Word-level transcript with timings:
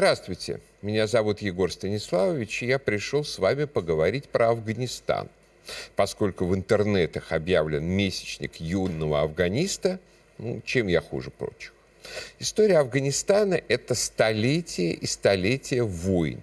Здравствуйте, 0.00 0.60
меня 0.80 1.06
зовут 1.06 1.42
Егор 1.42 1.70
Станиславович, 1.70 2.62
и 2.62 2.66
я 2.68 2.78
пришел 2.78 3.22
с 3.22 3.38
вами 3.38 3.64
поговорить 3.64 4.30
про 4.30 4.48
Афганистан. 4.48 5.28
Поскольку 5.94 6.46
в 6.46 6.54
интернетах 6.54 7.32
объявлен 7.32 7.84
месячник 7.84 8.56
юного 8.56 9.20
афганиста, 9.20 10.00
ну, 10.38 10.62
чем 10.64 10.86
я 10.86 11.02
хуже 11.02 11.28
прочих. 11.28 11.74
История 12.38 12.78
Афганистана– 12.78 13.60
это 13.68 13.94
столетие 13.94 14.94
и 14.94 15.04
столетия 15.04 15.82
войн 15.82 16.40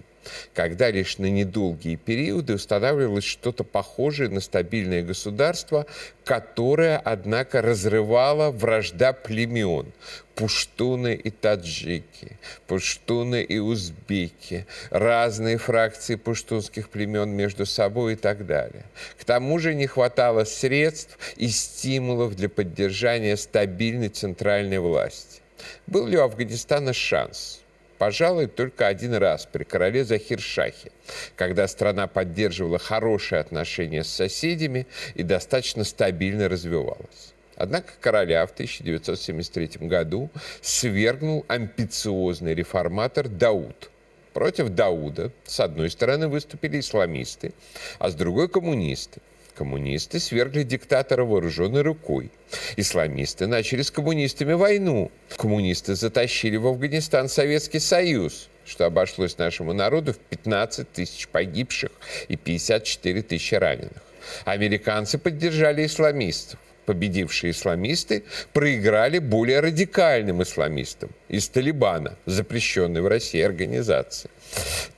когда 0.54 0.91
лишь 0.91 1.18
на 1.18 1.28
недолгие 1.28 1.98
периоды 1.98 2.55
устанавливалось 2.55 3.23
что-то 3.23 3.64
похожее 3.64 4.29
на 4.29 4.39
стабильное 4.39 5.04
государство, 5.04 5.86
которое, 6.24 6.97
однако, 6.97 7.61
разрывало 7.61 8.52
вражда 8.52 9.14
племен, 9.14 9.92
пуштуны 10.36 11.16
и 11.16 11.32
таджики, 11.32 12.38
пуштуны 12.68 13.42
и 13.42 13.57
узбеки, 13.57 14.68
разные 14.92 15.57
фракции 15.57 16.16
пуштунских 16.16 16.89
племен 16.89 17.30
между 17.30 17.66
собой 17.66 18.14
и 18.14 18.16
так 18.16 18.46
далее. 18.46 18.86
К 19.19 19.25
тому 19.25 19.57
же 19.57 19.74
не 19.74 19.88
хватало 19.88 20.44
средств 20.44 21.18
и 21.38 21.47
стимулов 21.47 22.36
для 22.36 22.50
поддержания 22.50 23.36
стабильной 23.38 24.10
центральной 24.10 24.80
власти. 24.80 25.41
Был 25.88 26.05
ли 26.07 26.18
у 26.18 26.21
Афганистана 26.21 26.94
шанс? 26.94 27.61
Пожалуй, 27.97 28.47
только 28.47 28.87
один 28.87 29.14
раз 29.15 29.46
при 29.46 29.64
короле 29.64 30.04
Захир-Шахе, 30.04 30.92
когда 31.36 31.68
страна 31.68 32.08
поддерживала 32.08 32.80
хорошие 32.80 33.39
отношения 33.39 34.03
с 34.03 34.09
соседями 34.09 34.88
и 35.16 35.23
достаточно 35.23 35.83
стабильно 35.83 36.49
развивалась. 36.49 37.33
Однако 37.55 37.94
короля 37.99 38.45
в 38.45 38.52
1973 38.52 39.88
году 39.88 40.30
свергнул 40.61 41.44
амбициозный 41.47 42.53
реформатор 42.53 43.27
Дауд. 43.27 43.89
Против 44.33 44.69
Дауда 44.69 45.31
с 45.45 45.59
одной 45.59 45.89
стороны 45.89 46.27
выступили 46.27 46.79
исламисты, 46.79 47.53
а 47.97 48.11
с 48.11 48.13
другой– 48.13 48.47
коммунисты. 48.50 49.19
Коммунисты 49.58 50.19
свергли 50.19 50.61
диктатора 50.61 51.25
вооруженной 51.25 51.81
рукой. 51.81 52.30
Исламисты 52.75 53.47
начали 53.47 53.81
с 53.81 53.89
коммунистами 53.89 54.53
войну. 54.53 55.11
Коммунисты 55.36 55.95
затащили 55.95 56.58
в 56.58 56.67
Афганистан 56.67 57.27
Советский 57.27 57.80
Союз, 57.80 58.50
что 58.66 58.85
обошлось 58.85 59.39
нашему 59.39 59.73
народу 59.73 60.13
в 60.13 60.19
15 60.19 60.91
тысяч 60.91 61.28
погибших 61.28 61.89
и 62.28 62.35
54 62.35 63.23
тысячи 63.23 63.55
раненых. 63.55 64.03
Американцы 64.45 65.17
поддержали 65.17 65.88
исламистов. 65.88 66.59
Победившие 66.85 67.52
исламисты 67.52 68.23
проиграли 68.53 69.17
более 69.17 69.59
радикальным 69.59 70.44
исламистам 70.44 71.09
из 71.30 71.50
Талибана, 71.50 72.16
запрещенной 72.28 73.02
в 73.02 73.08
России 73.08 73.41
организации. 73.41 74.30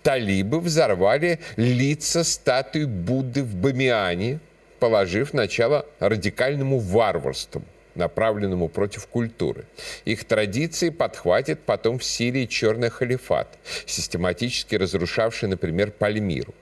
Талибы 0.03 0.59
взорвали 0.59 1.39
лица 1.55 2.23
статуи 2.23 2.83
Будды 2.83 3.41
в 3.41 3.55
Бамиане, 3.55 4.39
положив 4.79 5.33
начало 5.33 5.85
радикальному 5.99 6.79
варварству, 6.79 7.61
направленному 7.95 8.69
против 8.69 9.07
культуры. 9.07 9.65
Их 10.05 10.23
традиции 10.23 10.89
подхватит 10.89 11.59
потом 11.61 11.99
в 11.99 12.03
Сирии 12.03 12.45
черный 12.45 12.89
халифат, 12.89 13.57
систематически 13.85 14.75
разрушавший, 14.75 15.49
например, 15.49 15.91
Пальмиру. 15.91 16.53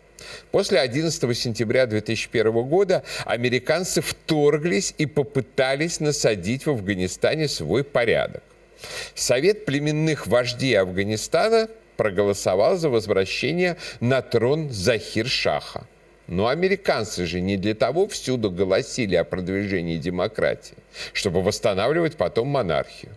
После 0.51 0.79
11 0.79 1.37
сентября 1.37 1.85
2001 1.85 2.51
года 2.63 3.03
американцы 3.25 4.01
вторглись 4.01 4.93
и 4.97 5.05
попытались 5.05 5.99
насадить 5.99 6.65
в 6.65 6.71
Афганистане 6.71 7.47
свой 7.47 7.83
порядок. 7.83 8.43
Совет 9.15 9.65
племенных 9.65 10.27
вождей 10.27 10.79
Афганистана 10.79 11.69
проголосовал 11.97 12.77
за 12.77 12.89
возвращение 12.89 13.77
на 13.99 14.21
трон 14.21 14.69
Захир-Шаха. 14.69 15.85
Но 16.27 16.47
американцы 16.47 17.25
же 17.25 17.39
не 17.41 17.57
для 17.57 17.73
того 17.73 18.07
всюду 18.07 18.51
голосили 18.51 19.15
о 19.15 19.23
продвижении 19.23 19.97
демократии, 19.97 20.75
чтобы 21.13 21.41
восстанавливать 21.41 22.17
потом 22.17 22.49
монархию. 22.49 23.11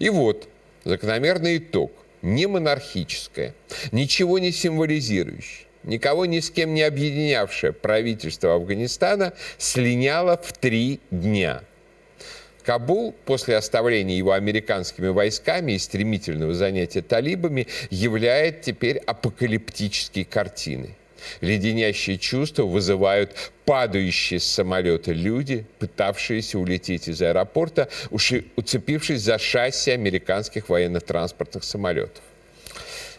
И 0.00 0.08
вот 0.08 0.48
закономерный 0.84 1.58
итог. 1.58 1.92
Не 2.22 2.46
монархическое, 2.46 3.54
ничего 3.92 4.38
не 4.38 4.50
символизирующее, 4.50 5.66
никого 5.82 6.24
ни 6.24 6.40
с 6.40 6.50
кем 6.50 6.72
не 6.72 6.80
объединявшее 6.80 7.74
правительство 7.74 8.54
Афганистана 8.54 9.34
слиняло 9.58 10.38
в 10.38 10.54
три 10.54 11.00
дня– 11.10 11.60
Кабул 12.64 13.14
после 13.26 13.56
оставления 13.56 14.16
его 14.16 14.32
американскими 14.32 15.08
войсками 15.08 15.72
и 15.72 15.78
стремительного 15.78 16.54
занятия 16.54 17.02
талибами 17.02 17.66
являет 17.90 18.62
теперь 18.62 18.96
апокалиптические 18.96 20.24
картины. 20.24 20.96
Леденящие 21.40 22.18
чувства 22.18 22.64
вызывают 22.64 23.34
падающие 23.64 24.40
с 24.40 24.44
самолета 24.44 25.12
люди, 25.12 25.66
пытавшиеся 25.78 26.58
улететь 26.58 27.08
из 27.08 27.22
аэропорта, 27.22 27.88
уцепившись 28.10 29.22
за 29.22 29.38
шасси 29.38 29.90
американских 29.90 30.68
военно-транспортных 30.68 31.64
самолетов. 31.64 32.22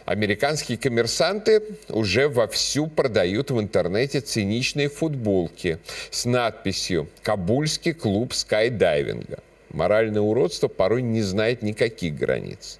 Американские 0.04 0.78
коммерсанты 0.78 1.62
уже 1.88 2.28
вовсю 2.28 2.86
продают 2.86 3.50
в 3.50 3.60
интернете 3.60 4.20
циничные 4.20 4.88
футболки 4.88 5.80
с 6.10 6.24
надписью 6.24 7.08
«Кабульский 7.22 7.92
клуб 7.92 8.32
скайдайвинга». 8.32 9.40
Моральное 9.70 10.22
уродство 10.22 10.68
порой 10.68 11.02
не 11.02 11.22
знает 11.22 11.62
никаких 11.62 12.14
границ. 12.14 12.78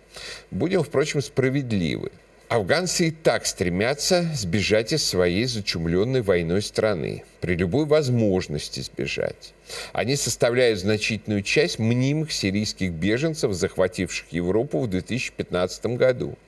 Будем, 0.53 0.85
впрочем, 0.85 1.21
справедливы. 1.21 2.13
Афганцы 2.49 3.09
и 3.09 3.11
так 3.11 3.45
стремятся 3.45 4.31
сбежать 4.35 4.93
из 4.93 5.05
своей 5.05 5.47
зачумленной 5.47 6.23
войной 6.23 6.63
страны, 6.63 7.25
при 7.41 7.57
любой 7.57 7.87
возможности 7.87 8.79
сбежать. 8.79 9.53
Они 9.93 10.15
составляют 10.15 10.79
значительную 10.79 11.43
часть 11.43 11.81
мнимых 11.81 12.31
сирийских 12.31 12.93
беженцев, 12.93 13.53
захвативших 13.53 14.27
Европу 14.31 14.79
в 14.79 14.89
2015 14.89 15.87
году. 15.97 16.39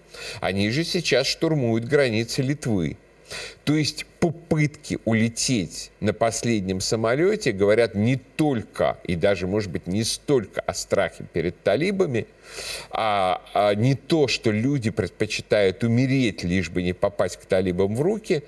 Они 0.40 0.70
же 0.70 0.84
сейчас 0.84 1.26
штурмуют 1.26 1.84
границы 1.84 2.42
Литвы. 2.42 2.96
То 3.64 3.74
есть 3.74 4.06
попытки 4.20 4.98
улететь 5.04 5.90
на 6.00 6.12
последнем 6.12 6.80
самолете 6.80 7.52
говорят 7.52 7.94
не 7.94 8.16
только 8.16 8.98
и 9.04 9.16
даже, 9.16 9.46
может 9.46 9.70
быть, 9.70 9.86
не 9.86 10.04
столько 10.04 10.60
о 10.60 10.74
страхе 10.74 11.24
перед 11.32 11.62
талибами, 11.62 12.26
а, 12.90 13.42
а 13.54 13.74
не 13.74 13.94
то, 13.94 14.28
что 14.28 14.50
люди 14.50 14.90
предпочитают 14.90 15.84
умереть, 15.84 16.44
лишь 16.44 16.70
бы 16.70 16.82
не 16.82 16.92
попасть 16.92 17.36
к 17.36 17.44
талибам 17.44 17.94
в 17.94 18.00
руки, 18.00 18.42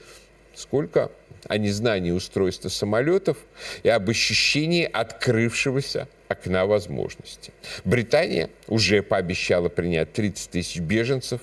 сколько 0.54 1.10
о 1.48 1.58
незнании 1.58 2.10
устройства 2.10 2.68
самолетов 2.68 3.38
и 3.82 3.88
об 3.88 4.08
ощущении 4.10 4.84
открывшегося 4.84 6.08
окна 6.28 6.66
возможностей. 6.66 7.52
Британия 7.84 8.50
уже 8.68 9.02
пообещала 9.02 9.68
принять 9.68 10.12
30 10.12 10.50
тысяч 10.50 10.78
беженцев, 10.80 11.40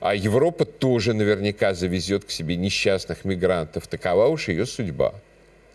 а 0.00 0.14
Европа 0.14 0.64
тоже 0.64 1.12
наверняка 1.12 1.74
завезет 1.74 2.24
к 2.24 2.30
себе 2.30 2.56
несчастных 2.56 3.24
мигрантов. 3.24 3.88
Такова 3.88 4.26
уж 4.26 4.48
ее 4.48 4.66
судьба. 4.66 5.14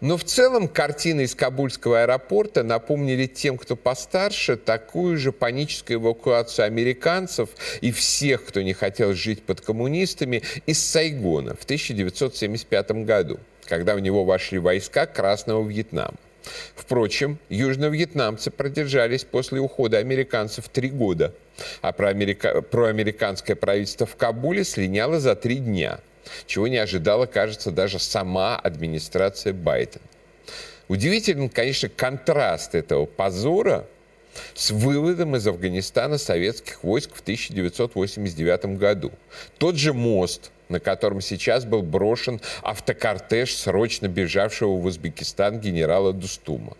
Но 0.03 0.17
в 0.17 0.25
целом 0.25 0.67
картины 0.67 1.21
из 1.21 1.33
Кабульского 1.33 2.01
аэропорта 2.01 2.61
напомнили 2.61 3.25
тем, 3.25 3.57
кто 3.57 3.77
постарше, 3.77 4.57
такую 4.57 5.17
же 5.17 5.31
паническую 5.31 5.97
эвакуацию 5.97 6.65
американцев 6.65 7.49
и 7.79 7.93
всех, 7.93 8.43
кто 8.43 8.61
не 8.61 8.73
хотел 8.73 9.13
жить 9.13 9.43
под 9.43 9.61
коммунистами, 9.61 10.43
из 10.65 10.83
Сайгона 10.83 11.55
в 11.55 11.63
1975 11.63 12.91
году, 13.05 13.39
когда 13.67 13.95
в 13.95 13.99
него 13.99 14.23
вошли 14.23 14.59
войска 14.59 15.05
Красного 15.05 15.67
Вьетнама. 15.67 16.15
Впрочем, 16.75 17.37
южно-вьетнамцы 17.49 18.51
продержались 18.51 19.23
после 19.23 19.59
ухода 19.59 19.97
американцев 19.97 20.67
три 20.69 20.89
года, 20.89 21.33
а 21.81 21.93
проамерика... 21.93 22.61
проамериканское 22.61 23.55
правительство 23.55 24.05
в 24.05 24.15
Кабуле 24.15 24.63
слиняло 24.63 25.19
за 25.19 25.35
три 25.35 25.57
дня, 25.57 25.99
чего 26.45 26.67
не 26.67 26.77
ожидала, 26.77 27.25
кажется, 27.25 27.71
даже 27.71 27.99
сама 27.99 28.57
администрация 28.57 29.53
Байдена. 29.53 30.03
Удивителен, 30.89 31.49
конечно, 31.49 31.87
контраст 31.89 32.75
этого 32.75 33.05
позора 33.05 33.87
с 34.53 34.71
выводом 34.71 35.35
из 35.35 35.47
Афганистана 35.47 36.17
советских 36.17 36.83
войск 36.83 37.15
в 37.15 37.21
1989 37.21 38.77
году. 38.77 39.11
Тот 39.57 39.75
же 39.75 39.93
мост– 39.93 40.51
на 40.73 40.79
котором 40.79 41.21
сейчас 41.21 41.65
был 41.65 41.83
брошен 41.83 42.41
автокортеж 42.63 43.55
срочно 43.55 44.07
бежавшего 44.07 44.71
в 44.71 44.85
Узбекистан 44.85 45.59
генерала 45.59 46.13
Дустума. 46.13 46.75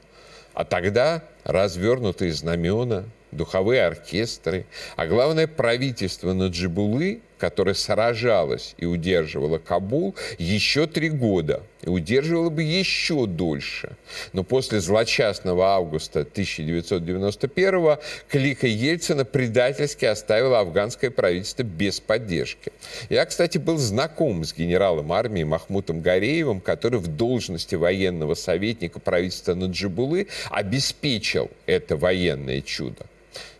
А 0.53 0.65
тогда 0.65 1.23
развернутые 1.43 2.33
знамена, 2.33 3.05
духовые 3.31 3.85
оркестры, 3.85 4.65
а 4.95 5.05
главное 5.05 5.47
правительство 5.47 6.33
Наджибулы, 6.33 7.21
которая 7.43 7.75
сражалась 7.75 8.73
и 8.77 8.85
удерживала 8.85 9.57
Кабул 9.57 10.15
еще 10.37 10.87
три 10.87 11.09
года, 11.09 11.61
и 11.81 11.89
удерживала 11.89 12.49
бы 12.49 12.63
еще 12.63 13.25
дольше. 13.25 13.97
Но 14.31 14.45
после 14.45 14.79
злочастного 14.79 15.65
августа 15.65 16.21
1991 16.21 17.97
клика 18.29 18.65
Ельцина 18.65 19.25
предательски 19.25 20.05
оставила 20.05 20.61
афганское 20.61 21.11
правительство 21.11 21.63
без 21.63 21.99
поддержки. 21.99 22.71
Я, 23.09 23.25
кстати, 23.25 23.57
был 23.57 23.77
знаком 23.77 24.45
с 24.45 24.53
генералом 24.53 25.11
армии 25.11 25.43
Махмутом 25.43 25.99
Гореевым, 25.99 26.61
который 26.61 26.99
в 26.99 27.07
должности 27.07 27.75
военного 27.75 28.35
советника 28.35 29.01
правительства 29.01 29.53
Наджибулы 29.53 30.27
обеспечил 30.49 31.51
это 31.65 31.97
военное 31.97 32.61
чудо. 32.61 33.05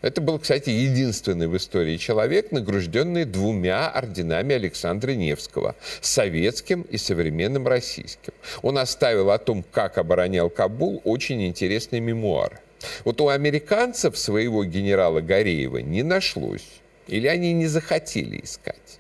Это 0.02 0.22
был, 0.22 0.40
кстати, 0.40 0.70
единственный 0.70 1.48
в 1.48 1.58
истории 1.58 1.98
человек, 1.98 2.52
награжденный 2.52 3.26
двумя 3.26 3.90
орденами 3.90 4.56
Александра 4.56 5.12
Невского– 5.12 5.76
советским 6.02 6.82
и 6.84 6.98
современным 6.98 7.68
российским. 7.68 8.34
Он 8.62 8.78
оставил 8.78 9.32
о 9.32 9.38
том, 9.38 9.64
как 9.72 9.98
оборонял 9.98 10.50
Кабул, 10.50 11.02
очень 11.06 11.46
интересные 11.48 12.02
мемуары. 12.02 12.60
Вот 13.06 13.22
у 13.22 13.30
американцев 13.30 14.18
своего 14.18 14.66
генерала 14.66 15.22
Гореева 15.22 15.78
не 15.78 16.04
нашлось. 16.04 16.68
Или 17.08 17.28
они 17.28 17.54
не 17.54 17.68
захотели 17.68 18.42
искать. 18.44 19.00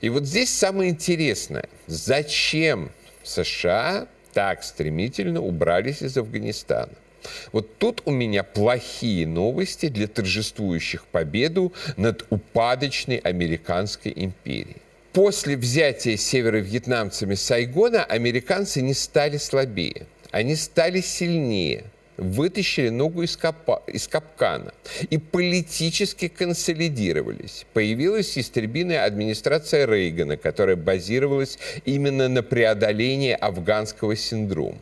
И 0.00 0.08
вот 0.08 0.24
здесь 0.24 0.50
самое 0.50 0.90
интересное. 0.90 1.68
Зачем 1.86 2.90
США 3.22 4.08
так 4.32 4.62
стремительно 4.62 5.42
убрались 5.42 6.02
из 6.02 6.16
Афганистана? 6.16 6.92
Вот 7.52 7.78
тут 7.78 8.02
у 8.04 8.10
меня 8.10 8.42
плохие 8.42 9.26
новости 9.26 9.88
для 9.88 10.06
торжествующих 10.06 11.06
победу 11.06 11.72
над 11.96 12.26
упадочной 12.30 13.16
американской 13.16 14.12
империей. 14.14 14.82
После 15.12 15.56
взятия 15.56 16.16
северо-вьетнамцами 16.16 17.34
Сайгона 17.34 18.04
американцы 18.04 18.82
не 18.82 18.94
стали 18.94 19.36
слабее, 19.36 20.06
они 20.30 20.54
стали 20.56 21.00
сильнее– 21.00 21.84
вытащили 22.18 22.90
ногу 22.90 23.22
из, 23.22 23.36
капа, 23.36 23.82
из 23.86 24.06
капкана 24.08 24.74
и 25.08 25.16
политически 25.16 26.28
консолидировались. 26.28 27.64
Появилась 27.72 28.36
истребиная 28.36 29.04
администрация 29.04 29.86
Рейгана, 29.86 30.36
которая 30.36 30.76
базировалась 30.76 31.58
именно 31.84 32.28
на 32.28 32.42
преодолении 32.42 33.32
афганского 33.32 34.16
синдрома. 34.16 34.78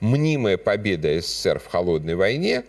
Мнимая 0.00 0.56
победа 0.56 1.20
СССР 1.20 1.58
в 1.58 1.66
холодной 1.66 2.14
войне 2.14 2.64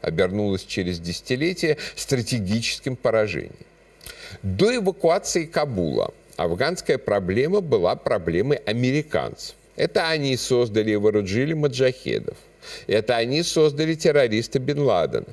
обернулась 0.00 0.64
через 0.64 0.98
десятилетия 0.98 1.76
стратегическим 1.96 2.96
поражением. 2.96 3.54
До 4.42 4.74
эвакуации 4.74 5.44
Кабула 5.44 6.12
афганская 6.36 6.98
проблема 6.98 7.60
была 7.60 7.96
проблемой 7.96 8.58
американцев. 8.58 9.56
Это 9.76 10.08
они 10.08 10.36
создали 10.36 10.92
и 10.92 10.96
вооружили 10.96 11.52
маджахедов. 11.52 12.36
Это 12.86 13.16
они 13.16 13.42
создали 13.42 13.94
террориста 13.94 14.58
Бен 14.58 14.80
Ладена. 14.80 15.26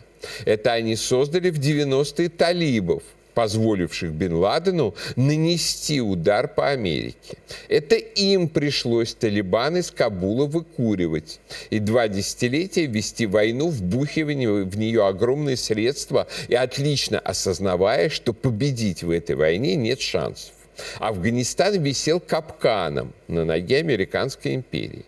Это 0.46 0.74
они 0.74 0.96
создали 0.96 1.50
в 1.50 1.60
90-е 1.60 2.30
талибов– 2.30 3.04
позволивших 3.38 4.14
Бен 4.14 4.34
Ладену 4.34 4.96
нанести 5.16 6.02
удар 6.02 6.48
по 6.48 6.70
Америке. 6.70 7.38
Это 7.70 7.94
им 7.94 8.50
пришлось 8.50 9.14
Талибан 9.14 9.78
из 9.78 9.92
Кабула 9.92 10.48
выкуривать 10.48 11.40
и 11.70 11.78
два 11.78 12.08
десятилетия 12.08 12.88
вести 12.88 13.28
войну, 13.28 13.70
вбухивая 13.70 14.64
в 14.64 14.76
нее 14.76 15.06
огромные 15.06 15.56
средства 15.56 16.26
и 16.48 16.56
отлично 16.56 17.20
осознавая, 17.20 18.10
что 18.10 18.34
победить 18.34 19.04
в 19.04 19.12
этой 19.12 19.36
войне 19.36 19.76
нет 19.76 20.02
шансов. 20.02 20.54
Афганистан 20.98 21.80
висел 21.80 22.20
капканом 22.20 23.14
на 23.28 23.46
ноге 23.46 23.78
американской 23.78 24.56
империи. 24.56 25.06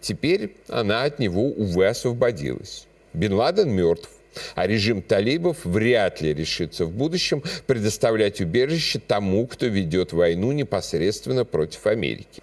Теперь 0.00 0.56
она 0.68 1.02
от 1.02 1.18
него, 1.18 1.42
увы, 1.42 1.86
освободилась. 1.86 2.86
Бен 3.12 3.34
Ладен 3.34 3.70
мертв. 3.70 4.08
А 4.54 4.66
режим 4.66 5.02
талибов 5.02 5.64
вряд 5.64 6.20
ли 6.20 6.34
решится 6.34 6.84
в 6.84 6.92
будущем 6.92 7.42
предоставлять 7.66 8.40
убежище 8.40 9.00
тому, 9.06 9.46
кто 9.46 9.66
ведет 9.66 10.12
войну 10.12 10.52
непосредственно 10.52 11.44
против 11.44 11.86
Америки. 11.86 12.42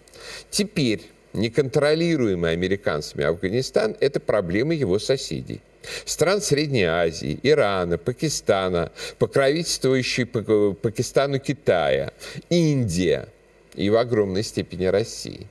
Теперь 0.49 1.01
неконтролируемый 1.33 2.51
американцами 2.51 3.25
Афганистан– 3.25 3.95
это 3.99 4.19
проблема 4.19 4.73
его 4.73 4.99
соседей. 4.99 5.61
Стран 6.05 6.41
Средней 6.41 6.85
Азии, 6.85 7.39
Ирана, 7.43 7.97
Пакистана, 7.97 8.91
покровительствующий 9.19 10.25
Пакистану 10.25 11.39
Китая, 11.39 12.13
Индия 12.49 13.27
и 13.75 13.89
в 13.89 13.97
огромной 13.97 14.43
степени 14.43 14.85
России. 14.85 15.47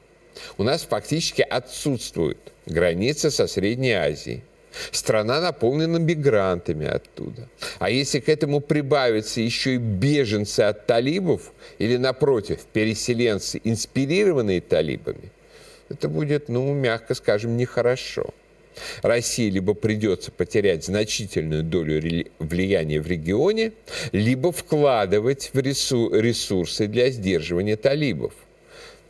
У 0.56 0.62
нас 0.62 0.82
фактически 0.88 1.42
отсутствует 1.42 2.38
граница 2.66 3.30
со 3.30 3.46
Средней 3.46 3.92
Азией. 3.92 4.42
Страна 4.90 5.40
наполнена 5.40 5.98
мигрантами 5.98 6.86
оттуда. 6.86 7.48
А 7.78 7.90
если 7.90 8.20
к 8.20 8.28
этому 8.28 8.60
прибавятся 8.60 9.40
еще 9.40 9.74
и 9.74 9.78
беженцы 9.78 10.60
от 10.60 10.86
талибов, 10.86 11.52
или, 11.78 11.96
напротив, 11.96 12.60
переселенцы, 12.72 13.60
инспирированные 13.64 14.60
талибами, 14.60 15.30
это 15.88 16.08
будет, 16.08 16.48
ну, 16.48 16.72
мягко 16.72 17.14
скажем, 17.14 17.56
нехорошо. 17.56 18.32
России 19.02 19.50
либо 19.50 19.74
придется 19.74 20.30
потерять 20.32 20.84
значительную 20.84 21.62
долю 21.62 22.24
влияния 22.38 23.00
в 23.00 23.06
регионе, 23.06 23.72
либо 24.12 24.50
вкладывать 24.50 25.50
в 25.52 25.58
ресурсы 25.58 26.86
для 26.86 27.10
сдерживания 27.10 27.76
талибов. 27.76 28.32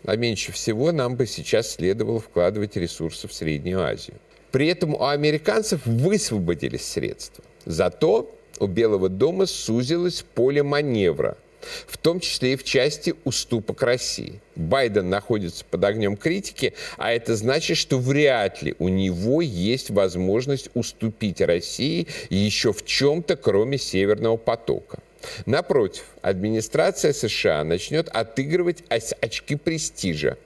А 0.04 0.16
меньше 0.16 0.50
всего 0.50 0.90
нам 0.90 1.14
бы 1.14 1.26
сейчас 1.26 1.74
следовало 1.74 2.18
вкладывать 2.18 2.76
ресурсы 2.76 3.28
в 3.28 3.32
Среднюю 3.32 3.82
Азию. 3.82 4.16
При 4.52 4.68
этом 4.68 4.94
у 4.94 5.06
американцев 5.06 5.80
высвободились 5.86 6.84
средства. 6.84 7.42
Зато 7.64 8.30
у 8.60 8.66
Белого 8.66 9.08
дома 9.08 9.46
сузилось 9.46 10.24
поле 10.34 10.62
маневра, 10.62 11.38
в 11.86 11.96
том 11.96 12.20
числе 12.20 12.52
и 12.52 12.56
в 12.56 12.62
части 12.62 13.14
уступок 13.24 13.82
России. 13.82 14.40
Байден 14.54 15.08
находится 15.08 15.64
под 15.64 15.84
огнем 15.84 16.18
критики, 16.18 16.74
а 16.98 17.12
это 17.12 17.34
значит, 17.34 17.78
что 17.78 17.98
вряд 17.98 18.62
ли 18.62 18.74
у 18.78 18.88
него 18.88 19.40
есть 19.40 19.88
возможность 19.88 20.68
уступить 20.74 21.40
России 21.40 22.06
еще 22.28 22.74
в 22.74 22.84
чем-то, 22.84 23.36
кроме 23.36 23.78
Северного 23.78 24.36
потока. 24.36 24.98
Напротив, 25.46 26.04
администрация 26.20 27.14
США 27.14 27.64
начнет 27.64 28.08
отыгрывать 28.08 28.84
очки 28.88 29.56
престижа. 29.56 30.36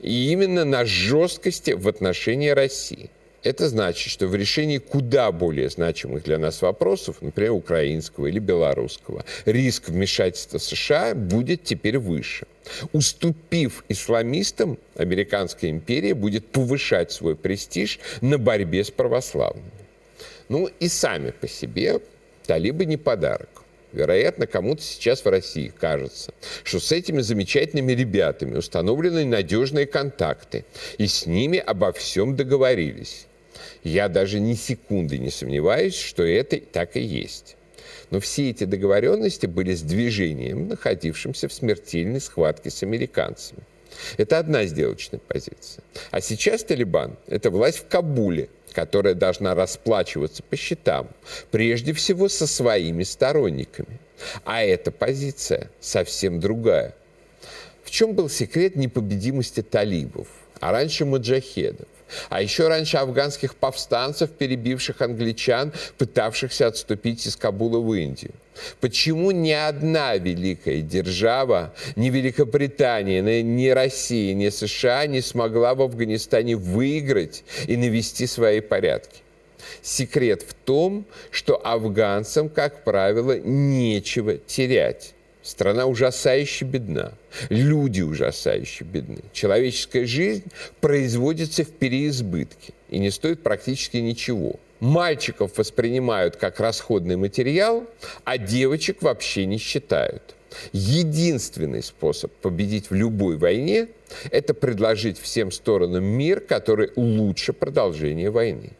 И 0.00 0.30
именно 0.30 0.64
на 0.64 0.84
жесткости 0.84 1.72
в 1.72 1.88
отношении 1.88 2.50
России. 2.50 3.10
Это 3.46 3.68
значит, 3.68 4.10
что 4.10 4.26
в 4.26 4.34
решении 4.34 4.78
куда 4.78 5.30
более 5.30 5.70
значимых 5.70 6.24
для 6.24 6.36
нас 6.36 6.62
вопросов, 6.62 7.18
например, 7.20 7.52
украинского 7.52 8.26
или 8.26 8.40
белорусского, 8.40 9.24
риск 9.44 9.88
вмешательства 9.88 10.58
США 10.58 11.14
будет 11.14 11.62
теперь 11.62 11.98
выше. 11.98 12.48
Уступив 12.92 13.84
исламистам, 13.88 14.78
американская 14.96 15.70
империя 15.70 16.14
будет 16.14 16.48
повышать 16.48 17.12
свой 17.12 17.36
престиж 17.36 18.00
на 18.20 18.36
борьбе 18.36 18.82
с 18.82 18.90
православными. 18.90 19.70
Ну 20.48 20.68
и 20.80 20.88
сами 20.88 21.30
по 21.30 21.46
себе 21.46 22.00
талибы 22.48 22.84
не 22.84 22.96
подарок. 22.96 23.62
Вероятно, 23.92 24.48
кому-то 24.48 24.82
сейчас 24.82 25.24
в 25.24 25.28
России 25.28 25.72
кажется, 25.78 26.34
что 26.64 26.80
с 26.80 26.90
этими 26.90 27.20
замечательными 27.20 27.92
ребятами 27.92 28.56
установлены 28.56 29.24
надежные 29.24 29.86
контакты, 29.86 30.64
и 30.98 31.06
с 31.06 31.26
ними 31.26 31.60
обо 31.60 31.92
всем 31.92 32.34
договорились. 32.34 33.28
Я 33.82 34.08
даже 34.08 34.40
ни 34.40 34.54
секунды 34.54 35.18
не 35.18 35.30
сомневаюсь, 35.30 35.94
что 35.94 36.22
это 36.22 36.58
так 36.58 36.96
и 36.96 37.00
есть. 37.00 37.56
Но 38.10 38.20
все 38.20 38.50
эти 38.50 38.64
договоренности 38.64 39.46
были 39.46 39.74
с 39.74 39.82
движением, 39.82 40.68
находившимся 40.68 41.48
в 41.48 41.52
смертельной 41.52 42.20
схватке 42.20 42.70
с 42.70 42.82
американцами. 42.82 43.60
Это 44.16 44.38
одна 44.38 44.64
сделочная 44.66 45.20
позиция. 45.20 45.82
А 46.10 46.20
сейчас 46.20 46.64
Талибан– 46.64 47.16
это 47.26 47.50
власть 47.50 47.78
в 47.78 47.88
Кабуле, 47.88 48.48
которая 48.72 49.14
должна 49.14 49.54
расплачиваться 49.54 50.42
по 50.42 50.56
счетам, 50.56 51.08
прежде 51.50 51.92
всего 51.92 52.28
со 52.28 52.46
своими 52.46 53.04
сторонниками. 53.04 53.98
А 54.44 54.62
эта 54.62 54.90
позиция 54.90 55.70
совсем 55.80 56.40
другая. 56.40 56.94
В 57.84 57.90
чем 57.90 58.14
был 58.14 58.28
секрет 58.28 58.76
непобедимости 58.76 59.62
талибов, 59.62 60.28
а 60.60 60.72
раньше 60.72 61.04
маджахедов? 61.04 61.88
А 62.28 62.42
еще 62.42 62.68
раньше 62.68 62.96
афганских 62.98 63.56
повстанцев, 63.56 64.30
перебивших 64.30 65.00
англичан, 65.02 65.72
пытавшихся 65.98 66.68
отступить 66.68 67.26
из 67.26 67.36
Кабула 67.36 67.78
в 67.78 67.92
Индию. 67.94 68.32
Почему 68.80 69.32
ни 69.32 69.50
одна 69.50 70.16
великая 70.16 70.80
держава, 70.80 71.74
ни 71.94 72.08
Великобритания, 72.08 73.20
ни 73.42 73.68
Россия, 73.68 74.34
ни 74.34 74.48
США 74.48 75.06
не 75.06 75.20
смогла 75.20 75.74
в 75.74 75.82
Афганистане 75.82 76.56
выиграть 76.56 77.44
и 77.66 77.76
навести 77.76 78.26
свои 78.26 78.60
порядки? 78.60 79.20
Секрет 79.82 80.42
в 80.42 80.54
том, 80.54 81.04
что 81.30 81.60
афганцам, 81.64 82.48
как 82.48 82.84
правило, 82.84 83.38
нечего 83.38 84.38
терять. 84.38 85.15
Страна 85.46 85.86
ужасающе 85.86 86.64
бедна. 86.64 87.12
Люди 87.50 88.02
ужасающе 88.02 88.82
бедны. 88.82 89.22
Человеческая 89.32 90.04
жизнь 90.04 90.42
производится 90.80 91.62
в 91.62 91.70
переизбытке 91.70 92.72
и 92.90 92.98
не 92.98 93.12
стоит 93.12 93.44
практически 93.44 93.98
ничего. 93.98 94.56
Мальчиков 94.80 95.56
воспринимают 95.56 96.34
как 96.34 96.58
расходный 96.58 97.14
материал, 97.14 97.84
а 98.24 98.38
девочек 98.38 99.02
вообще 99.02 99.46
не 99.46 99.58
считают. 99.58 100.34
Единственный 100.72 101.84
способ 101.84 102.32
победить 102.32 102.90
в 102.90 102.94
любой 102.94 103.36
войне– 103.36 103.86
это 104.32 104.52
предложить 104.52 105.20
всем 105.20 105.52
сторонам 105.52 106.02
мир, 106.02 106.40
который 106.40 106.90
лучше 106.96 107.52
продолжения 107.52 108.30
войны. 108.30 108.72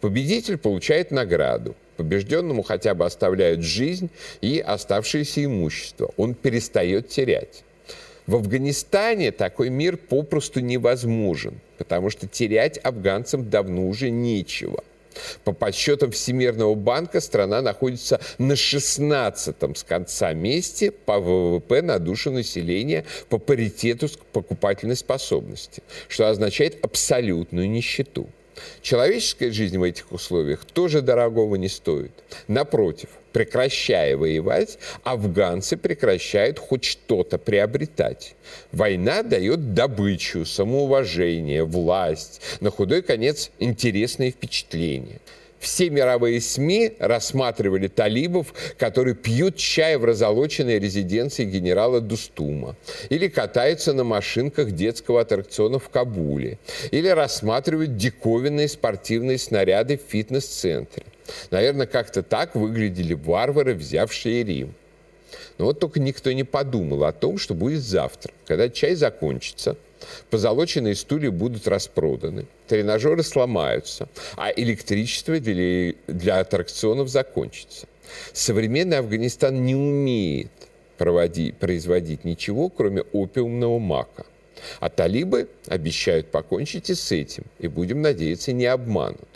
Победитель 0.00 0.56
получает 0.56 1.10
награду, 1.10 1.74
побежденному 1.96 2.62
хотя 2.62 2.94
бы 2.94 3.04
оставляют 3.04 3.62
жизнь 3.62 4.10
и 4.40 4.58
оставшееся 4.58 5.44
имущество. 5.44 6.12
Он 6.16 6.34
перестает 6.34 7.08
терять. 7.08 7.64
В 8.26 8.36
Афганистане 8.36 9.32
такой 9.32 9.70
мир 9.70 9.96
попросту 9.96 10.60
невозможен, 10.60 11.60
потому 11.78 12.10
что 12.10 12.28
терять 12.28 12.78
афганцам 12.82 13.50
давно 13.50 13.88
уже 13.88 14.10
нечего. 14.10 14.84
По 15.44 15.52
подсчетам 15.52 16.12
Всемирного 16.12 16.74
банка 16.74 17.20
страна 17.20 17.62
находится 17.62 18.20
на 18.38 18.52
16-м 18.52 19.74
с 19.74 19.82
конца 19.82 20.32
месте 20.32 20.92
по 20.92 21.18
ВВП 21.18 21.82
на 21.82 21.98
душу 21.98 22.30
населения 22.30 23.04
по 23.28 23.38
паритету 23.38 24.08
покупательной 24.32 24.96
способности, 24.96 25.82
что 26.08 26.28
означает 26.28 26.84
абсолютную 26.84 27.68
нищету. 27.68 28.28
Человеческая 28.82 29.52
жизнь 29.52 29.78
в 29.78 29.82
этих 29.82 30.12
условиях 30.12 30.64
тоже 30.64 31.02
дорогого 31.02 31.56
не 31.56 31.68
стоит. 31.68 32.12
Напротив, 32.48 33.08
прекращая 33.32 34.16
воевать, 34.16 34.78
афганцы 35.04 35.76
прекращают 35.76 36.58
хоть 36.58 36.84
что-то 36.84 37.38
приобретать. 37.38 38.34
Война 38.72 39.22
дает 39.22 39.74
добычу, 39.74 40.44
самоуважение, 40.44 41.64
власть, 41.64 42.40
на 42.60 42.70
худой 42.70 43.02
конец 43.02 43.50
интересные 43.58 44.30
впечатления– 44.30 45.20
все 45.60 45.90
мировые 45.90 46.40
СМИ 46.40 46.94
рассматривали 46.98 47.86
талибов, 47.86 48.54
которые 48.78 49.14
пьют 49.14 49.56
чай 49.56 49.96
в 49.96 50.04
разолоченной 50.06 50.78
резиденции 50.78 51.44
генерала 51.44 52.00
Дустума, 52.00 52.76
или 53.10 53.28
катаются 53.28 53.92
на 53.92 54.02
машинках 54.02 54.72
детского 54.72 55.20
аттракциона 55.20 55.78
в 55.78 55.90
Кабуле, 55.90 56.58
или 56.90 57.08
рассматривают 57.08 57.98
диковинные 57.98 58.68
спортивные 58.68 59.36
снаряды 59.36 59.98
в 59.98 60.10
фитнес-центре. 60.10 61.04
Наверное, 61.50 61.86
как-то 61.86 62.22
так 62.22 62.54
выглядели 62.54 63.12
варвары, 63.12 63.74
взявшие 63.74 64.42
Рим. 64.42 64.74
Но 65.58 65.66
вот 65.66 65.78
только 65.78 66.00
никто 66.00 66.32
не 66.32 66.42
подумал 66.42 67.04
о 67.04 67.12
том, 67.12 67.36
что 67.36 67.52
будет 67.52 67.82
завтра, 67.82 68.32
когда 68.46 68.70
чай 68.70 68.94
закончится– 68.94 69.76
Позолоченные 70.30 70.94
стулья 70.94 71.30
будут 71.30 71.68
распроданы, 71.68 72.46
тренажеры 72.66 73.22
сломаются, 73.22 74.08
а 74.36 74.50
электричество 74.54 75.38
для, 75.38 75.94
для 76.06 76.40
аттракционов 76.40 77.08
закончится. 77.08 77.86
Современный 78.32 78.98
Афганистан 78.98 79.64
не 79.64 79.74
умеет 79.74 80.50
проводить, 80.98 81.56
производить 81.56 82.24
ничего, 82.24 82.68
кроме 82.68 83.02
опиумного 83.12 83.78
мака. 83.78 84.26
А 84.80 84.90
талибы 84.90 85.48
обещают 85.68 86.30
покончить 86.30 86.90
и 86.90 86.94
с 86.94 87.12
этим, 87.12 87.44
и, 87.58 87.68
будем 87.68 88.02
надеяться, 88.02 88.52
не 88.52 88.66
обманут. 88.66 89.28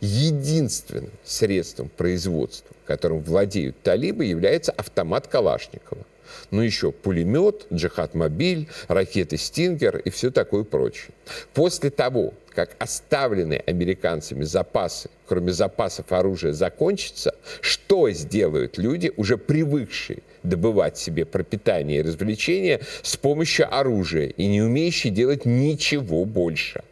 Единственным 0.00 1.10
средством 1.22 1.90
производства, 1.90 2.74
которым 2.86 3.20
владеют 3.20 3.80
талибы, 3.82 4.24
является 4.24 4.72
автомат 4.72 5.26
Калашникова 5.28 6.04
ну 6.50 6.62
еще 6.62 6.92
пулемет, 6.92 7.66
джихад-мобиль, 7.72 8.68
ракеты 8.88 9.36
«Стингер» 9.36 9.98
и 9.98 10.10
все 10.10 10.30
такое 10.30 10.64
прочее. 10.64 11.10
После 11.54 11.90
того, 11.90 12.34
как 12.54 12.76
оставленные 12.78 13.60
американцами 13.60 14.44
запасы, 14.44 15.08
кроме 15.26 15.52
запасов 15.52 16.12
оружия, 16.12 16.52
закончатся, 16.52 17.34
что 17.60 18.10
сделают 18.10 18.78
люди, 18.78 19.12
уже 19.16 19.38
привыкшие 19.38 20.20
добывать 20.42 20.98
себе 20.98 21.24
пропитание 21.24 22.00
и 22.00 22.02
развлечения 22.02 22.80
с 23.02 23.16
помощью 23.16 23.72
оружия 23.74 24.26
и 24.26 24.46
не 24.46 24.62
умеющие 24.62 25.12
делать 25.12 25.44
ничего 25.44 26.24
больше? 26.24 26.82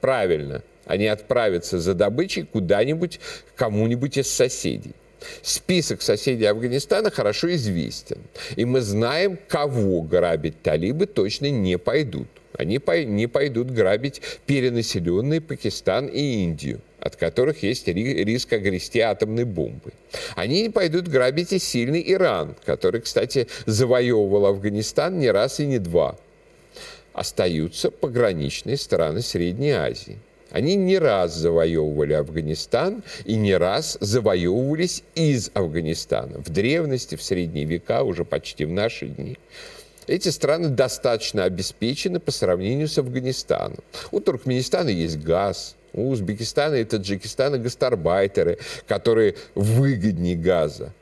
Правильно, 0.00 0.62
они 0.86 1.06
отправятся 1.06 1.78
за 1.78 1.94
добычей 1.94 2.44
куда-нибудь, 2.44 3.20
кому-нибудь 3.54 4.18
из 4.18 4.30
соседей. 4.30 4.94
Список 5.42 6.02
соседей 6.02 6.46
Афганистана 6.46 7.10
хорошо 7.10 7.52
известен. 7.54 8.18
И 8.56 8.64
мы 8.64 8.80
знаем, 8.80 9.38
кого 9.48 10.02
грабить 10.02 10.62
талибы 10.62 11.06
точно 11.06 11.50
не 11.50 11.78
пойдут. 11.78 12.28
Они 12.56 12.80
не 13.06 13.26
пойдут 13.26 13.70
грабить 13.70 14.20
перенаселенные 14.46 15.40
Пакистан 15.40 16.06
и 16.06 16.42
Индию 16.42 16.80
от 17.00 17.16
которых 17.16 17.62
есть 17.62 17.88
риск 17.88 18.52
огрести 18.52 19.00
атомной 19.00 19.44
бомбой. 19.44 19.92
Они 20.36 20.62
не 20.62 20.68
пойдут 20.68 21.08
грабить 21.08 21.52
и 21.52 21.58
сильный 21.58 22.04
Иран, 22.12 22.54
который, 22.64 23.00
кстати, 23.00 23.48
завоевывал 23.66 24.46
Афганистан 24.46 25.18
не 25.18 25.30
раз 25.30 25.60
и 25.60 25.66
не 25.66 25.78
два. 25.78 26.16
Остаются 27.12 27.90
пограничные 27.90 28.76
страны 28.76 29.22
Средней 29.22 29.72
Азии. 29.72 30.18
Они 30.50 30.74
не 30.74 30.98
раз 30.98 31.34
завоевывали 31.34 32.12
Афганистан 32.12 33.02
и 33.24 33.36
не 33.36 33.56
раз 33.56 33.96
завоевывались 34.00 35.02
из 35.14 35.50
Афганистана. 35.54 36.38
В 36.38 36.50
древности, 36.50 37.14
в 37.14 37.22
средние 37.22 37.64
века, 37.64 38.02
уже 38.02 38.24
почти 38.24 38.64
в 38.64 38.70
наши 38.70 39.06
дни. 39.06 39.38
Эти 40.06 40.28
страны 40.30 40.68
достаточно 40.68 41.44
обеспечены 41.44 42.18
по 42.18 42.32
сравнению 42.32 42.88
с 42.88 42.98
Афганистаном. 42.98 43.78
У 44.10 44.18
Туркменистана 44.18 44.88
есть 44.88 45.20
газ, 45.20 45.76
у 45.92 46.10
Узбекистана 46.10 46.76
и 46.76 46.84
Таджикистана 46.84 47.58
гастарбайтеры, 47.58 48.58
которые 48.88 49.36
выгоднее 49.54 50.36
газа. 50.36 50.92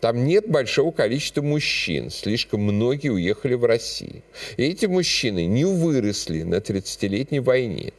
Там 0.00 0.24
нет 0.24 0.48
большого 0.48 0.92
количества 0.92 1.42
мужчин, 1.42 2.10
слишком 2.10 2.62
многие 2.62 3.08
уехали 3.08 3.54
в 3.54 3.64
Россию. 3.64 4.22
И 4.56 4.62
эти 4.62 4.86
мужчины 4.86 5.46
не 5.46 5.64
выросли 5.64 6.42
на 6.42 6.56
30-летней 6.56 7.40
войне. 7.40 7.92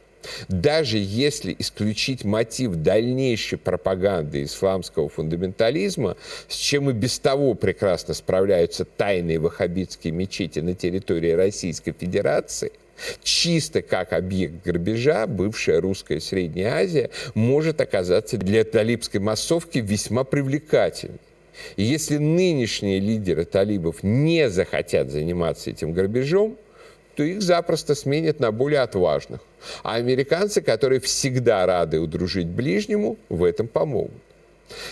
Даже 0.48 0.98
если 0.98 1.54
исключить 1.58 2.24
мотив 2.24 2.76
дальнейшей 2.76 3.58
пропаганды 3.58 4.44
исламского 4.44 5.08
фундаментализма, 5.08 6.16
с 6.48 6.56
чем 6.56 6.90
и 6.90 6.92
без 6.92 7.18
того 7.18 7.54
прекрасно 7.54 8.14
справляются 8.14 8.84
тайные 8.84 9.38
ваххабитские 9.38 10.12
мечети 10.12 10.58
на 10.60 10.74
территории 10.74 11.32
Российской 11.32 11.92
Федерации, 11.92 12.72
чисто 13.22 13.82
как 13.82 14.12
объект 14.12 14.64
грабежа 14.64 15.26
бывшая 15.26 15.80
русская 15.80 16.20
Средняя 16.20 16.74
Азия 16.74 17.10
может 17.34 17.80
оказаться 17.80 18.36
для 18.36 18.64
талибской 18.64 19.20
массовки 19.20 19.78
весьма 19.78 20.24
привлекательной. 20.24 21.18
И 21.76 21.82
если 21.82 22.16
нынешние 22.18 23.00
лидеры 23.00 23.44
талибов 23.44 24.02
не 24.02 24.48
захотят 24.50 25.10
заниматься 25.10 25.70
этим 25.70 25.92
грабежом, 25.92 26.56
то 27.16 27.22
их 27.22 27.42
запросто 27.42 27.94
сменят 27.94 28.40
на 28.40 28.52
более 28.52 28.80
отважных. 28.80 29.40
А 29.82 29.94
американцы, 29.94 30.62
которые 30.62 31.00
всегда 31.00 31.66
рады 31.66 32.00
удружить 32.00 32.46
ближнему, 32.46 33.16
в 33.28 33.44
этом 33.44 33.68
помогут. 33.68 34.22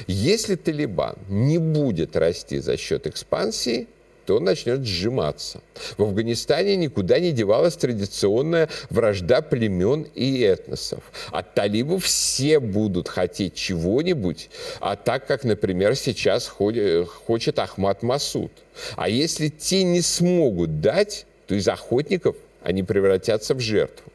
Если 0.07 0.57
Талибан 0.57 1.17
не 1.29 1.59
будет 1.59 2.17
расти 2.17 2.59
за 2.59 2.77
счет 2.77 3.07
экспансии, 3.07 3.87
то 4.29 4.37
он 4.37 4.45
начнет 4.45 4.85
сжиматься. 4.85 5.63
В 5.97 6.03
Афганистане 6.03 6.77
никуда 6.77 7.19
не 7.19 7.33
девалась 7.33 7.77
традиционная 7.77 8.69
вражда 8.91 9.41
племен 9.41 10.07
и 10.15 10.43
этносов. 10.43 11.03
От 11.31 11.55
талибов 11.55 12.05
все 12.05 12.61
будут 12.61 13.09
хотеть 13.09 13.55
чего-нибудь, 13.55 14.51
а 14.81 14.97
так 14.97 15.27
как, 15.27 15.45
например, 15.45 15.97
сейчас 15.97 16.47
хочет 16.47 17.59
Ахмад 17.59 18.03
Масуд. 18.03 18.53
А 18.97 19.09
если 19.09 19.49
те 19.49 19.83
не 19.83 20.03
смогут 20.03 20.83
дать, 20.83 21.25
то 21.47 21.55
из 21.55 21.67
охотников 21.67 22.37
они 22.63 22.83
превратятся 22.83 23.55
в 23.55 23.61
жертву. 23.61 24.13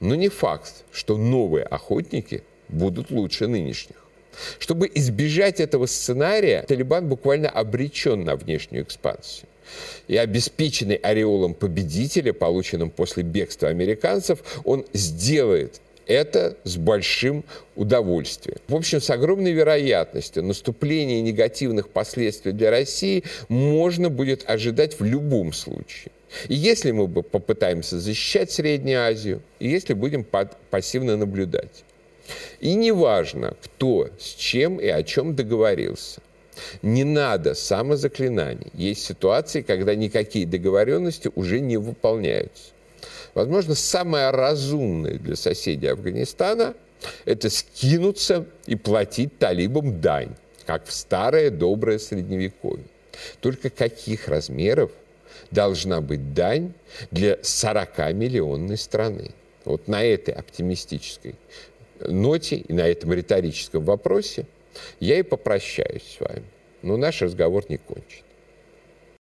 Но 0.00 0.14
не 0.14 0.28
факт, 0.28 0.84
что 0.92 1.16
новые 1.16 1.64
охотники 1.64 2.42
будут 2.68 3.10
лучше 3.10 3.46
нынешних. 3.46 3.96
Чтобы 4.58 4.90
избежать 4.94 5.60
этого 5.60 5.86
сценария, 5.86 6.62
Талибан 6.62 7.08
буквально 7.08 7.48
обречен 7.50 8.24
на 8.24 8.36
внешнюю 8.36 8.84
экспансию. 8.84 9.46
И 10.08 10.16
обеспеченный 10.16 10.96
ореолом 10.96 11.54
победителя, 11.54 12.32
полученным 12.32 12.90
после 12.90 13.22
бегства 13.22 13.68
американцев, 13.68 14.62
он 14.64 14.84
сделает 14.92 15.80
это 16.06 16.56
с 16.64 16.76
большим 16.76 17.44
удовольствием. 17.76 18.58
В 18.66 18.74
общем, 18.74 19.00
с 19.00 19.10
огромной 19.10 19.52
вероятностью 19.52 20.42
наступления 20.42 21.20
негативных 21.20 21.88
последствий 21.88 22.52
для 22.52 22.70
России 22.70 23.22
можно 23.48 24.10
будет 24.10 24.48
ожидать 24.48 24.98
в 24.98 25.04
любом 25.04 25.52
случае. 25.52 26.10
И 26.48 26.54
если 26.54 26.90
мы 26.92 27.08
попытаемся 27.08 27.98
защищать 27.98 28.50
Среднюю 28.50 29.02
Азию, 29.02 29.42
и 29.58 29.68
если 29.68 29.94
будем 29.94 30.24
пассивно 30.70 31.16
наблюдать. 31.16 31.84
И 32.60 32.74
неважно, 32.74 33.56
кто 33.62 34.08
с 34.18 34.34
чем 34.34 34.78
и 34.78 34.86
о 34.86 35.02
чем 35.02 35.34
договорился. 35.34 36.20
Не 36.82 37.04
надо 37.04 37.54
самозаклинаний. 37.54 38.68
Есть 38.74 39.04
ситуации, 39.04 39.62
когда 39.62 39.94
никакие 39.94 40.46
договоренности 40.46 41.30
уже 41.34 41.60
не 41.60 41.78
выполняются. 41.78 42.72
Возможно, 43.34 43.74
самое 43.74 44.30
разумное 44.30 45.14
для 45.14 45.36
соседей 45.36 45.86
Афганистана– 45.86 46.74
это 47.24 47.48
скинуться 47.48 48.46
и 48.66 48.76
платить 48.76 49.38
талибам 49.38 50.00
дань, 50.00 50.34
как 50.66 50.86
в 50.86 50.92
старое 50.92 51.50
доброе 51.50 51.98
Средневековье. 51.98 52.84
Только 53.40 53.70
каких 53.70 54.28
размеров 54.28 54.90
должна 55.50 56.00
быть 56.00 56.34
дань 56.34 56.72
для 57.10 57.34
40-миллионной 57.34 58.76
страны? 58.76 59.30
Вот 59.64 59.88
на 59.88 60.02
этой 60.02 60.34
оптимистической 60.34 61.34
ноте 62.00 62.56
и 62.56 62.72
на 62.72 62.86
этом 62.86 63.12
риторическом 63.12 63.84
вопросе 63.84 64.46
я 65.00 65.18
и 65.18 65.22
попрощаюсь 65.22 66.16
с 66.16 66.20
вами. 66.20 66.44
Но 66.82 66.96
наш 66.96 67.20
разговор 67.20 67.64
не 67.68 67.76
кончен. 67.76 68.24